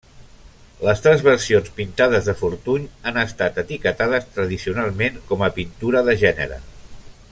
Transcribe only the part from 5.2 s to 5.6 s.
com a